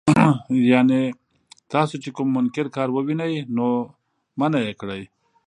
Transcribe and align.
يعني 0.73 0.99
تاسو 1.73 1.93
چې 2.03 2.09
کوم 2.15 2.27
منکر 2.37 2.65
کار 2.75 2.87
ووينئ، 2.91 3.33
نو 3.55 3.67
منعه 4.39 4.59
يې 4.67 4.73
کړئ. 4.81 5.01